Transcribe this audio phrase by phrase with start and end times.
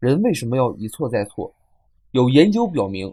[0.00, 1.52] 人为什么要一错再错？
[2.12, 3.12] 有研究表明，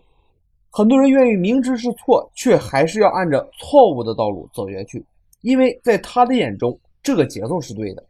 [0.70, 5.04] 很多人愿意明知是错，却还是要按着错误的道路走下去，
[5.42, 8.04] 因为在他的眼中，这个节奏是对的，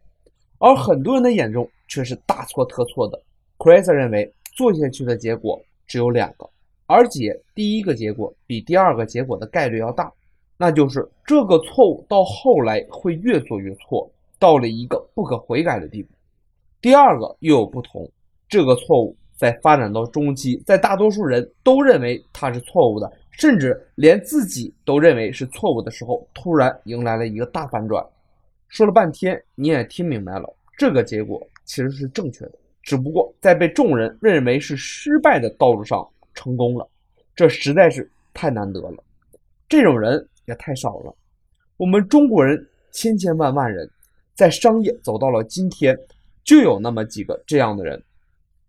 [0.58, 3.20] 而很多人的眼中却是大错特错的。
[3.58, 6.48] 克莱瑟认为，做下去的结果只有两个，
[6.86, 10.12] 而且第一个结果比第二个结果的概率要大，
[10.58, 16.10] 那就是这个错误到后来会越做越错，到了一个不可悔改的地步。
[16.80, 18.08] 第二个又有不同，
[18.48, 19.16] 这个错误。
[19.36, 28.02] 在发展到中期，在大多数人都认为它是错误的，甚至连自己都认为是错误的时候，突然迎来了一个大反转。
[28.68, 30.48] 说了半天，你也听明白了，
[30.78, 36.88] 这个结果其实是正确的，只不过在被众人认为是失败的道路上成功了，
[37.34, 39.04] 这实在是太难得了。
[39.68, 41.14] 这种人也太少了。
[41.76, 43.86] 我们中国人千千万万人，
[44.34, 45.94] 在商业走到了今天，
[46.42, 48.02] 就有那么几个这样的人。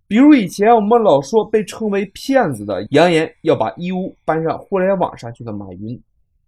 [0.07, 5.99] 比如以前我们老说被称为骗子的，扬言要把义乌搬上互联网上去的马云；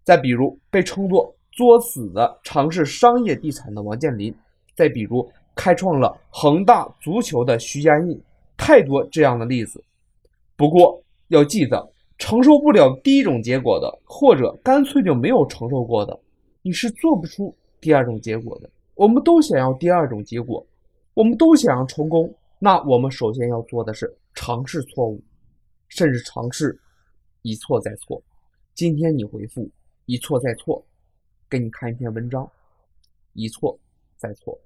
[0.06, 4.32] 再比如被称作作死的尝试商业地产的王健林；
[4.76, 8.18] 再比如开创了恒大足球的徐家印，
[8.56, 9.84] 太多这样的例子。
[10.56, 11.86] 不过要记得，
[12.18, 16.18] 承受不了第一种结果的，或者干脆就没有承受过的，
[16.62, 18.70] 你是做不出第二种结果的。
[18.96, 20.66] 我们都想要第二种结果，
[21.14, 22.34] 我们都想要成功。
[22.62, 25.24] 那我们首先要做的是尝试错误，
[25.88, 26.78] 甚至尝试
[27.42, 28.22] 一错再错。
[28.74, 29.70] 今天你回复
[30.06, 30.86] 一错再错，
[31.50, 32.50] 给你看一篇文章，
[33.32, 33.80] 一错
[34.18, 34.60] 再错。